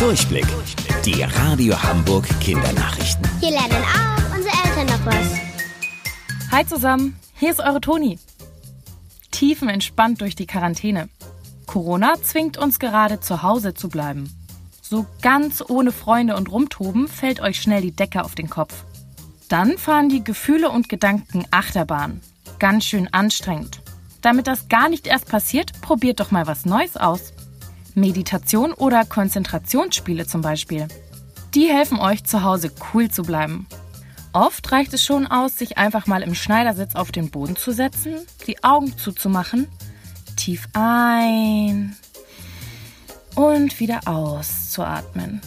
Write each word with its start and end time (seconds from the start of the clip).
Durchblick. 0.00 0.46
Die 1.04 1.22
Radio 1.22 1.80
Hamburg 1.82 2.26
Kindernachrichten. 2.40 3.22
Hier 3.38 3.50
lernen 3.50 3.84
auch 3.84 4.34
unsere 4.34 4.54
Eltern 4.64 4.86
noch 4.86 5.04
was. 5.04 6.50
Hi 6.50 6.66
zusammen, 6.66 7.20
hier 7.34 7.50
ist 7.50 7.60
eure 7.60 7.82
Toni. 7.82 8.18
Tiefenentspannt 9.30 10.22
durch 10.22 10.34
die 10.34 10.46
Quarantäne. 10.46 11.10
Corona 11.66 12.14
zwingt 12.22 12.56
uns 12.56 12.78
gerade 12.78 13.20
zu 13.20 13.42
Hause 13.42 13.74
zu 13.74 13.90
bleiben. 13.90 14.34
So 14.80 15.04
ganz 15.20 15.62
ohne 15.68 15.92
Freunde 15.92 16.34
und 16.34 16.50
Rumtoben 16.50 17.06
fällt 17.06 17.40
euch 17.40 17.60
schnell 17.60 17.82
die 17.82 17.92
Decke 17.92 18.24
auf 18.24 18.34
den 18.34 18.48
Kopf. 18.48 18.84
Dann 19.50 19.76
fahren 19.76 20.08
die 20.08 20.24
Gefühle 20.24 20.70
und 20.70 20.88
Gedanken 20.88 21.44
Achterbahn. 21.50 22.22
Ganz 22.58 22.86
schön 22.86 23.12
anstrengend. 23.12 23.82
Damit 24.22 24.46
das 24.46 24.70
gar 24.70 24.88
nicht 24.88 25.06
erst 25.06 25.28
passiert, 25.28 25.78
probiert 25.82 26.20
doch 26.20 26.30
mal 26.30 26.46
was 26.46 26.64
Neues 26.64 26.96
aus. 26.96 27.34
Meditation 27.94 28.72
oder 28.72 29.04
Konzentrationsspiele 29.04 30.26
zum 30.26 30.42
Beispiel. 30.42 30.88
Die 31.54 31.66
helfen 31.66 31.98
euch 31.98 32.24
zu 32.24 32.42
Hause 32.44 32.70
cool 32.92 33.10
zu 33.10 33.22
bleiben. 33.22 33.66
Oft 34.32 34.70
reicht 34.70 34.94
es 34.94 35.02
schon 35.02 35.26
aus, 35.26 35.58
sich 35.58 35.78
einfach 35.78 36.06
mal 36.06 36.22
im 36.22 36.34
Schneidersitz 36.34 36.94
auf 36.94 37.10
den 37.10 37.30
Boden 37.30 37.56
zu 37.56 37.72
setzen, 37.72 38.14
die 38.46 38.62
Augen 38.62 38.96
zuzumachen, 38.96 39.66
tief 40.36 40.68
ein 40.72 41.96
und 43.34 43.80
wieder 43.80 44.00
auszuatmen. 44.06 45.40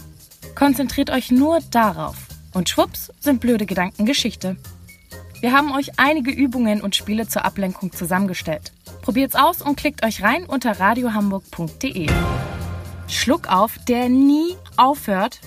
Konzentriert 0.56 1.10
euch 1.10 1.32
nur 1.32 1.60
darauf 1.72 2.18
und 2.54 2.70
schwupps 2.70 3.12
sind 3.20 3.40
blöde 3.40 3.66
Gedanken 3.66 4.06
Geschichte. 4.06 4.58
Wir 5.40 5.52
haben 5.52 5.74
euch 5.74 6.00
einige 6.00 6.32
Übungen 6.32 6.82
und 6.82 6.96
Spiele 6.96 7.28
zur 7.28 7.44
Ablenkung 7.44 7.92
zusammengestellt. 7.92 8.72
Probiert's 9.02 9.36
aus 9.36 9.62
und 9.62 9.76
klickt 9.76 10.06
euch 10.06 10.24
rein 10.24 10.46
unter 10.46 10.80
radiohamburg.de. 10.80 12.08
Schluck 13.08 13.48
auf, 13.48 13.78
der 13.88 14.10
nie 14.10 14.56
aufhört. 14.78 15.40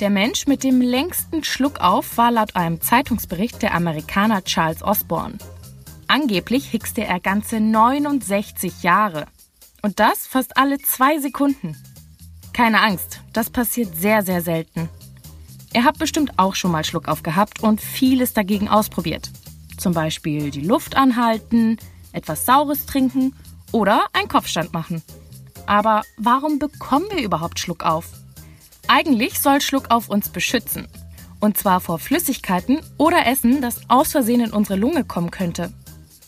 Der 0.00 0.10
Mensch 0.10 0.46
mit 0.46 0.64
dem 0.64 0.80
längsten 0.80 1.44
Schluck 1.44 1.80
auf 1.80 2.16
war 2.16 2.30
laut 2.30 2.56
einem 2.56 2.80
Zeitungsbericht 2.80 3.62
der 3.62 3.74
Amerikaner 3.74 4.44
Charles 4.44 4.82
Osborne. 4.82 5.38
Angeblich 6.08 6.68
hickste 6.68 7.04
er 7.04 7.20
ganze 7.20 7.60
69 7.60 8.82
Jahre. 8.82 9.26
Und 9.82 10.00
das 10.00 10.26
fast 10.26 10.56
alle 10.56 10.78
zwei 10.78 11.18
Sekunden. 11.18 11.76
Keine 12.52 12.80
Angst, 12.82 13.20
das 13.32 13.50
passiert 13.50 13.96
sehr, 13.96 14.22
sehr 14.22 14.40
selten. 14.40 14.88
Ihr 15.74 15.84
habt 15.84 15.98
bestimmt 15.98 16.38
auch 16.38 16.54
schon 16.54 16.70
mal 16.70 16.84
Schluck 16.84 17.08
aufgehabt 17.08 17.62
und 17.62 17.80
vieles 17.80 18.32
dagegen 18.32 18.68
ausprobiert. 18.68 19.30
Zum 19.76 19.92
Beispiel 19.92 20.50
die 20.50 20.60
Luft 20.60 20.96
anhalten, 20.96 21.78
etwas 22.12 22.46
Saures 22.46 22.86
trinken 22.86 23.34
oder 23.72 24.06
einen 24.12 24.28
Kopfstand 24.28 24.72
machen. 24.72 25.02
Aber 25.66 26.02
warum 26.16 26.58
bekommen 26.58 27.06
wir 27.10 27.22
überhaupt 27.22 27.58
Schluck 27.58 27.84
auf? 27.84 28.06
Eigentlich 28.88 29.40
soll 29.40 29.60
Schluck 29.60 29.90
auf 29.90 30.08
uns 30.08 30.28
beschützen. 30.28 30.88
Und 31.40 31.58
zwar 31.58 31.80
vor 31.80 31.98
Flüssigkeiten 31.98 32.80
oder 32.96 33.26
Essen, 33.26 33.60
das 33.60 33.82
aus 33.88 34.12
Versehen 34.12 34.40
in 34.40 34.52
unsere 34.52 34.78
Lunge 34.78 35.04
kommen 35.04 35.30
könnte. 35.30 35.72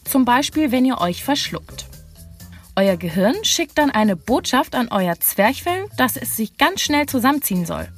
Zum 0.04 0.24
Beispiel, 0.24 0.72
wenn 0.72 0.84
ihr 0.84 1.00
euch 1.00 1.24
verschluckt. 1.24 1.86
Euer 2.76 2.96
Gehirn 2.96 3.34
schickt 3.42 3.78
dann 3.78 3.90
eine 3.90 4.16
Botschaft 4.16 4.74
an 4.74 4.88
euer 4.88 5.18
Zwerchfell, 5.18 5.86
dass 5.96 6.16
es 6.16 6.36
sich 6.36 6.58
ganz 6.58 6.82
schnell 6.82 7.06
zusammenziehen 7.06 7.64
soll. 7.64 7.88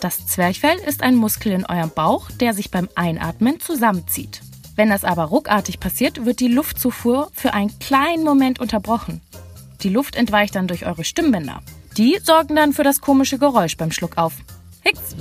Das 0.00 0.26
Zwerchfell 0.26 0.78
ist 0.78 1.02
ein 1.02 1.16
Muskel 1.16 1.52
in 1.52 1.66
eurem 1.66 1.90
Bauch, 1.90 2.30
der 2.30 2.54
sich 2.54 2.70
beim 2.70 2.88
Einatmen 2.94 3.60
zusammenzieht. 3.60 4.40
Wenn 4.76 4.90
das 4.90 5.04
aber 5.04 5.24
ruckartig 5.24 5.80
passiert, 5.80 6.24
wird 6.24 6.40
die 6.40 6.48
Luftzufuhr 6.48 7.30
für 7.34 7.52
einen 7.52 7.78
kleinen 7.78 8.24
Moment 8.24 8.58
unterbrochen. 8.58 9.20
Die 9.82 9.88
Luft 9.88 10.16
entweicht 10.16 10.54
dann 10.54 10.68
durch 10.68 10.86
eure 10.86 11.04
Stimmbänder. 11.04 11.60
Die 11.96 12.18
sorgen 12.22 12.56
dann 12.56 12.72
für 12.72 12.84
das 12.84 13.00
komische 13.00 13.38
Geräusch 13.38 13.76
beim 13.76 13.90
Schluck 13.90 14.16
auf. 14.16 14.34
Hicks! 14.80 15.16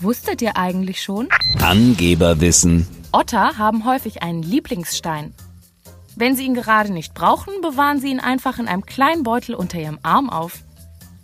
Wusstet 0.00 0.42
ihr 0.42 0.56
eigentlich 0.56 1.02
schon? 1.02 1.28
Angeberwissen. 1.60 2.86
Otter 3.12 3.56
haben 3.56 3.84
häufig 3.84 4.22
einen 4.22 4.42
Lieblingsstein. 4.42 5.32
Wenn 6.16 6.34
sie 6.34 6.44
ihn 6.44 6.54
gerade 6.54 6.92
nicht 6.92 7.14
brauchen, 7.14 7.54
bewahren 7.62 8.00
sie 8.00 8.10
ihn 8.10 8.20
einfach 8.20 8.58
in 8.58 8.68
einem 8.68 8.84
kleinen 8.84 9.22
Beutel 9.22 9.54
unter 9.54 9.78
ihrem 9.78 9.98
Arm 10.02 10.28
auf. 10.28 10.58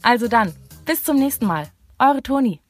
Also 0.03 0.29
dann, 0.29 0.53
bis 0.85 1.03
zum 1.03 1.17
nächsten 1.17 1.47
Mal. 1.47 1.69
Eure 1.99 2.23
Toni. 2.23 2.61